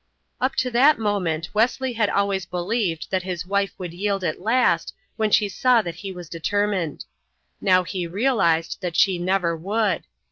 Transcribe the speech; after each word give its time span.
Up 0.39 0.55
to 0.55 0.71
that 0.71 0.97
moment 0.97 1.53
Wesley 1.53 1.93
had 1.93 2.09
always 2.09 2.47
believed 2.47 3.11
that 3.11 3.21
his 3.21 3.45
wife 3.45 3.71
would 3.77 3.93
yield 3.93 4.23
at 4.23 4.41
last, 4.41 4.95
when 5.15 5.29
she 5.29 5.47
saw 5.47 5.83
that 5.83 5.93
he 6.01 6.11
was 6.11 6.27
determined. 6.27 7.05
Now 7.61 7.83
he 7.83 8.07
realized 8.07 8.79
that 8.81 8.95
she 8.95 9.19
never 9.19 9.55
would. 9.55 10.05